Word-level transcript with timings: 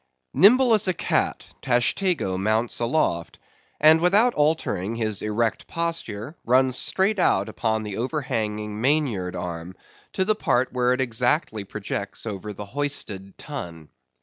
Nimble 0.33 0.73
as 0.73 0.87
a 0.87 0.95
cat, 0.95 1.47
Tashtego 1.61 2.35
mounts 2.35 2.79
aloft; 2.79 3.37
and 3.79 4.01
without 4.01 4.33
altering 4.33 4.95
his 4.95 5.21
erect 5.21 5.67
posture, 5.67 6.35
runs 6.43 6.75
straight 6.75 7.19
out 7.19 7.47
upon 7.47 7.83
the 7.83 7.97
overhanging 7.97 8.81
mainyard 8.81 9.35
arm, 9.35 9.75
to 10.13 10.25
the 10.25 10.33
part 10.33 10.73
where 10.73 10.93
it 10.93 11.01
exactly 11.01 11.63
projects 11.65 12.25
over 12.25 12.51
the 12.51 12.65
hoisted 12.65 13.37
Tun. 13.37 13.89